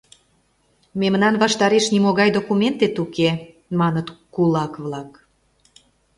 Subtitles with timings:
[1.01, 3.29] —Мемнан ваштареш нимогай документет уке,—
[3.79, 5.11] маныт кулак-влак.